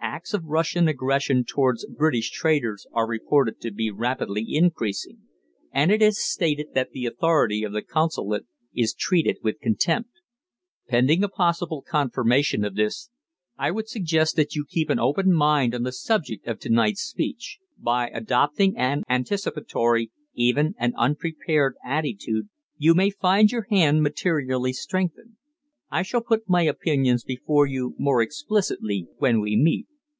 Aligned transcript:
Acts 0.00 0.32
of 0.34 0.44
Russian 0.44 0.88
aggression 0.88 1.44
towards 1.44 1.84
British 1.86 2.30
traders 2.32 2.86
are 2.92 3.06
reported 3.06 3.60
to 3.60 3.70
be 3.70 3.90
rapidly 3.90 4.44
increasing, 4.48 5.18
and 5.72 5.92
it 5.92 6.00
is 6.00 6.18
stated 6.18 6.68
that 6.74 6.90
the 6.92 7.04
authority 7.06 7.62
of 7.62 7.72
the 7.72 7.82
Consulate 7.82 8.46
is 8.74 8.94
treated 8.94 9.36
with 9.42 9.60
contempt. 9.60 10.10
Pending 10.88 11.22
a 11.22 11.28
possible 11.28 11.82
confirmation 11.86 12.64
of 12.64 12.74
this, 12.76 13.10
I 13.58 13.70
would 13.70 13.88
suggest 13.88 14.34
that 14.36 14.54
you 14.56 14.64
keep 14.68 14.88
an 14.90 14.98
open 14.98 15.32
mind 15.34 15.74
on 15.74 15.82
the 15.84 15.92
subject 15.92 16.46
of 16.48 16.58
to 16.60 16.70
night's 16.70 17.02
speech. 17.02 17.58
By 17.78 18.08
adopting 18.08 18.76
an 18.78 19.02
anticipatory 19.10 20.10
even 20.34 20.74
an 20.78 20.92
unprepared 20.96 21.74
attitude 21.84 22.48
you 22.78 22.94
may 22.94 23.10
find 23.10 23.52
your 23.52 23.66
hand 23.70 24.02
materially 24.02 24.72
strengthened. 24.72 25.36
I 25.90 26.00
shall 26.02 26.20
put 26.22 26.48
my 26.48 26.62
opinions 26.62 27.22
before 27.22 27.66
you 27.66 27.94
more 27.98 28.22
explicitly 28.22 29.06
when 29.18 29.40
we 29.42 29.54
meet. 29.56 29.86